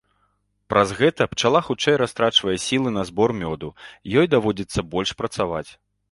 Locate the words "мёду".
3.41-3.69